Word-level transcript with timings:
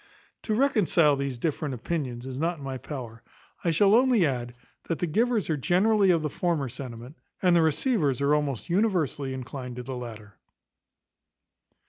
To 0.41 0.55
reconcile 0.55 1.15
these 1.15 1.37
different 1.37 1.75
opinions 1.75 2.25
is 2.25 2.39
not 2.39 2.57
in 2.57 2.63
my 2.63 2.79
power. 2.79 3.21
I 3.63 3.69
shall 3.69 3.93
only 3.93 4.25
add, 4.25 4.55
that 4.87 4.97
the 4.97 5.05
givers 5.05 5.47
are 5.51 5.57
generally 5.57 6.09
of 6.09 6.23
the 6.23 6.27
former 6.31 6.69
sentiment, 6.69 7.17
and 7.39 7.55
the 7.55 7.61
receivers 7.61 8.19
are 8.19 8.33
almost 8.33 8.67
universally 8.67 9.31
inclined 9.31 9.75
to 9.75 9.83
the 9.83 9.95
latter. 9.95 10.39